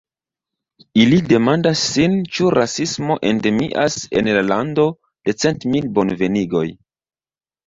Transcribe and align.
Ili 1.01 1.17
demandas 1.31 1.83
sin, 1.89 2.15
ĉu 2.37 2.49
rasismo 2.59 3.19
endemias 3.33 3.99
en 4.23 4.31
la 4.39 4.43
lando 4.49 4.87
de 5.29 5.37
cent 5.45 5.69
mil 5.77 5.93
bonvenigoj. 6.01 6.65